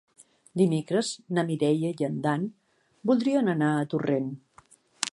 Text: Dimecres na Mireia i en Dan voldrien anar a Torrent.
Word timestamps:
Dimecres 0.61 1.11
na 1.37 1.43
Mireia 1.51 1.93
i 2.01 2.09
en 2.09 2.17
Dan 2.25 2.49
voldrien 3.11 3.55
anar 3.57 3.73
a 3.75 3.89
Torrent. 3.93 4.37